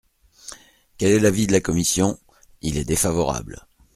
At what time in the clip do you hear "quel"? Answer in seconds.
0.97-1.11